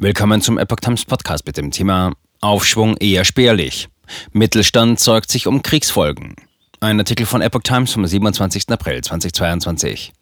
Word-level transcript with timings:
Willkommen 0.00 0.40
zum 0.40 0.58
Epoch 0.58 0.76
Times 0.76 1.04
Podcast 1.04 1.44
mit 1.44 1.56
dem 1.56 1.72
Thema 1.72 2.12
Aufschwung 2.40 2.96
eher 2.98 3.24
spärlich. 3.24 3.88
Mittelstand 4.30 5.00
sorgt 5.00 5.28
sich 5.28 5.48
um 5.48 5.60
Kriegsfolgen. 5.60 6.36
Ein 6.78 7.00
Artikel 7.00 7.26
von 7.26 7.42
Epoch 7.42 7.64
Times 7.64 7.94
vom 7.94 8.06
27. 8.06 8.68
April 8.68 9.02
2022. 9.02 10.12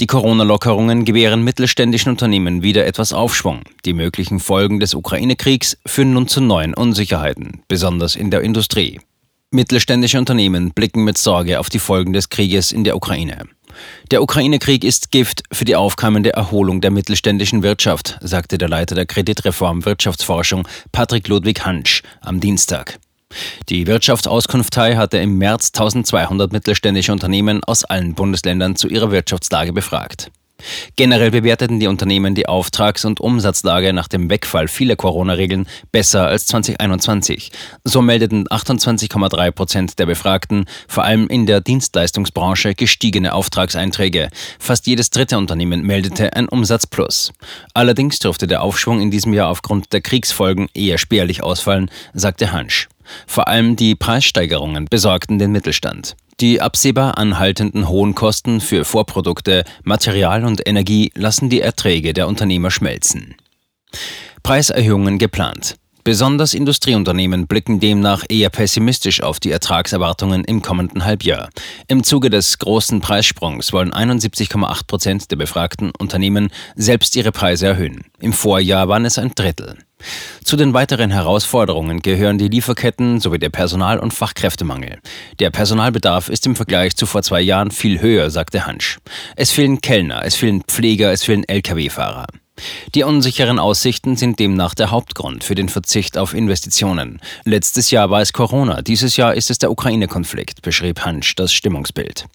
Die 0.00 0.06
Corona-Lockerungen 0.06 1.04
gewähren 1.04 1.44
mittelständischen 1.44 2.12
Unternehmen 2.12 2.62
wieder 2.62 2.86
etwas 2.86 3.12
Aufschwung. 3.12 3.60
Die 3.84 3.92
möglichen 3.92 4.40
Folgen 4.40 4.80
des 4.80 4.94
Ukraine-Kriegs 4.94 5.76
führen 5.84 6.14
nun 6.14 6.26
zu 6.26 6.40
neuen 6.40 6.72
Unsicherheiten, 6.72 7.60
besonders 7.68 8.16
in 8.16 8.30
der 8.30 8.40
Industrie. 8.40 9.00
Mittelständische 9.50 10.18
Unternehmen 10.18 10.70
blicken 10.70 11.04
mit 11.04 11.18
Sorge 11.18 11.60
auf 11.60 11.68
die 11.68 11.78
Folgen 11.78 12.14
des 12.14 12.30
Krieges 12.30 12.72
in 12.72 12.84
der 12.84 12.96
Ukraine. 12.96 13.44
Der 14.10 14.22
Ukraine-Krieg 14.22 14.84
ist 14.84 15.10
Gift 15.10 15.42
für 15.52 15.64
die 15.64 15.76
aufkommende 15.76 16.32
Erholung 16.32 16.80
der 16.80 16.90
mittelständischen 16.90 17.62
Wirtschaft, 17.62 18.18
sagte 18.20 18.58
der 18.58 18.68
Leiter 18.68 18.94
der 18.94 19.06
Kreditreform 19.06 19.84
Wirtschaftsforschung 19.84 20.66
Patrick 20.92 21.28
Ludwig 21.28 21.64
Hansch 21.64 22.02
am 22.20 22.40
Dienstag. 22.40 22.98
Die 23.68 23.86
Wirtschaftsauskunftei 23.86 24.96
hatte 24.96 25.18
im 25.18 25.38
März 25.38 25.72
1200 25.74 26.52
mittelständische 26.52 27.12
Unternehmen 27.12 27.64
aus 27.64 27.84
allen 27.84 28.14
Bundesländern 28.14 28.76
zu 28.76 28.88
ihrer 28.88 29.10
Wirtschaftslage 29.10 29.72
befragt. 29.72 30.30
Generell 30.96 31.30
bewerteten 31.30 31.80
die 31.80 31.86
Unternehmen 31.86 32.34
die 32.34 32.48
Auftrags- 32.48 33.04
und 33.04 33.20
Umsatzlage 33.20 33.92
nach 33.92 34.08
dem 34.08 34.30
Wegfall 34.30 34.68
vieler 34.68 34.96
Corona-Regeln 34.96 35.66
besser 35.92 36.26
als 36.26 36.46
2021. 36.46 37.52
So 37.84 38.02
meldeten 38.02 38.48
28,3 38.48 39.50
Prozent 39.50 39.98
der 39.98 40.06
Befragten 40.06 40.64
vor 40.88 41.04
allem 41.04 41.28
in 41.28 41.46
der 41.46 41.60
Dienstleistungsbranche 41.60 42.74
gestiegene 42.74 43.34
Auftragseinträge. 43.34 44.30
Fast 44.58 44.86
jedes 44.86 45.10
dritte 45.10 45.38
Unternehmen 45.38 45.82
meldete 45.82 46.32
ein 46.34 46.48
Umsatzplus. 46.48 47.32
Allerdings 47.74 48.18
dürfte 48.18 48.46
der 48.46 48.62
Aufschwung 48.62 49.00
in 49.00 49.10
diesem 49.10 49.32
Jahr 49.32 49.48
aufgrund 49.48 49.92
der 49.92 50.00
Kriegsfolgen 50.00 50.68
eher 50.74 50.98
spärlich 50.98 51.42
ausfallen, 51.42 51.90
sagte 52.14 52.52
Hansch. 52.52 52.88
Vor 53.26 53.48
allem 53.48 53.76
die 53.76 53.94
Preissteigerungen 53.94 54.86
besorgten 54.86 55.38
den 55.38 55.52
Mittelstand. 55.52 56.16
Die 56.40 56.60
absehbar 56.60 57.16
anhaltenden 57.16 57.88
hohen 57.88 58.14
Kosten 58.14 58.60
für 58.60 58.84
Vorprodukte, 58.84 59.64
Material 59.84 60.44
und 60.44 60.66
Energie 60.66 61.10
lassen 61.14 61.48
die 61.48 61.62
Erträge 61.62 62.12
der 62.12 62.28
Unternehmer 62.28 62.70
schmelzen. 62.70 63.36
Preiserhöhungen 64.42 65.18
geplant. 65.18 65.76
Besonders 66.06 66.54
Industrieunternehmen 66.54 67.48
blicken 67.48 67.80
demnach 67.80 68.22
eher 68.28 68.48
pessimistisch 68.48 69.22
auf 69.24 69.40
die 69.40 69.50
Ertragserwartungen 69.50 70.44
im 70.44 70.62
kommenden 70.62 71.04
Halbjahr. 71.04 71.48
Im 71.88 72.04
Zuge 72.04 72.30
des 72.30 72.58
großen 72.58 73.00
Preissprungs 73.00 73.72
wollen 73.72 73.92
71,8 73.92 74.86
Prozent 74.86 75.30
der 75.32 75.36
befragten 75.36 75.90
Unternehmen 75.98 76.50
selbst 76.76 77.16
ihre 77.16 77.32
Preise 77.32 77.66
erhöhen. 77.66 78.04
Im 78.20 78.32
Vorjahr 78.32 78.86
waren 78.88 79.04
es 79.04 79.18
ein 79.18 79.32
Drittel. 79.34 79.78
Zu 80.44 80.56
den 80.56 80.74
weiteren 80.74 81.10
Herausforderungen 81.10 82.00
gehören 82.00 82.38
die 82.38 82.48
Lieferketten 82.48 83.20
sowie 83.20 83.38
der 83.38 83.50
Personal- 83.50 83.98
und 83.98 84.14
Fachkräftemangel. 84.14 84.98
Der 85.40 85.50
Personalbedarf 85.50 86.28
ist 86.28 86.46
im 86.46 86.56
Vergleich 86.56 86.96
zu 86.96 87.06
vor 87.06 87.22
zwei 87.22 87.40
Jahren 87.40 87.70
viel 87.70 88.00
höher, 88.00 88.30
sagte 88.30 88.66
Hansch. 88.66 88.98
Es 89.36 89.50
fehlen 89.52 89.80
Kellner, 89.80 90.24
es 90.24 90.36
fehlen 90.36 90.62
Pfleger, 90.62 91.12
es 91.12 91.24
fehlen 91.24 91.44
Lkw-Fahrer. 91.48 92.26
Die 92.94 93.02
unsicheren 93.02 93.58
Aussichten 93.58 94.16
sind 94.16 94.38
demnach 94.38 94.74
der 94.74 94.90
Hauptgrund 94.90 95.44
für 95.44 95.54
den 95.54 95.68
Verzicht 95.68 96.16
auf 96.16 96.34
Investitionen. 96.34 97.20
Letztes 97.44 97.90
Jahr 97.90 98.10
war 98.10 98.20
es 98.20 98.32
Corona, 98.32 98.82
dieses 98.82 99.16
Jahr 99.16 99.34
ist 99.34 99.50
es 99.50 99.58
der 99.58 99.70
Ukraine-Konflikt, 99.70 100.62
beschrieb 100.62 101.00
Hansch 101.00 101.34
das 101.34 101.52
Stimmungsbild. 101.52 102.26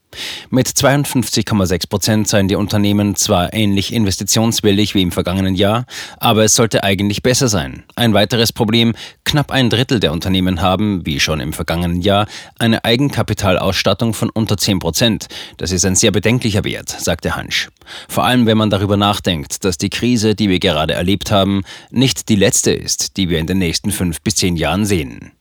Mit 0.49 0.67
52,6 0.67 1.89
Prozent 1.89 2.27
seien 2.27 2.49
die 2.49 2.55
Unternehmen 2.55 3.15
zwar 3.15 3.53
ähnlich 3.53 3.93
investitionswillig 3.93 4.93
wie 4.93 5.01
im 5.01 5.11
vergangenen 5.11 5.55
Jahr, 5.55 5.85
aber 6.17 6.43
es 6.43 6.55
sollte 6.55 6.83
eigentlich 6.83 7.23
besser 7.23 7.47
sein. 7.47 7.83
Ein 7.95 8.13
weiteres 8.13 8.51
Problem, 8.51 8.93
knapp 9.23 9.51
ein 9.51 9.69
Drittel 9.69 10.01
der 10.01 10.11
Unternehmen 10.11 10.61
haben, 10.61 11.05
wie 11.05 11.21
schon 11.21 11.39
im 11.39 11.53
vergangenen 11.53 12.01
Jahr, 12.01 12.27
eine 12.59 12.83
Eigenkapitalausstattung 12.83 14.13
von 14.13 14.29
unter 14.29 14.57
10 14.57 14.79
Prozent. 14.79 15.27
Das 15.57 15.71
ist 15.71 15.85
ein 15.85 15.95
sehr 15.95 16.11
bedenklicher 16.11 16.65
Wert, 16.65 16.89
sagte 16.89 17.35
Hansch. 17.37 17.69
Vor 18.09 18.25
allem, 18.25 18.45
wenn 18.45 18.57
man 18.57 18.69
darüber 18.69 18.97
nachdenkt, 18.97 19.63
dass 19.63 19.77
die 19.77 19.89
Krise, 19.89 20.10
die 20.17 20.49
wir 20.49 20.59
gerade 20.59 20.93
erlebt 20.93 21.31
haben, 21.31 21.63
nicht 21.89 22.29
die 22.29 22.35
letzte 22.35 22.71
ist, 22.71 23.17
die 23.17 23.29
wir 23.29 23.39
in 23.39 23.47
den 23.47 23.57
nächsten 23.57 23.91
fünf 23.91 24.21
bis 24.21 24.35
zehn 24.35 24.55
Jahren 24.55 24.85
sehen. 24.85 25.31